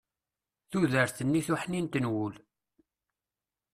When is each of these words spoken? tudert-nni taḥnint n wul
tudert-nni 0.69 1.41
taḥnint 1.47 1.93
n 1.99 2.05
wul 2.11 2.35